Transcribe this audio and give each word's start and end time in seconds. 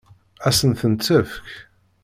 Ad 0.47 0.53
sen-ten-tefk? 0.57 1.45